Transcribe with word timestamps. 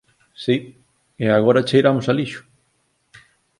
Si. 0.43 0.55
E 1.23 1.25
agora 1.37 1.65
cheiramos 1.69 2.05
a 2.11 2.13
lixo. 2.19 2.41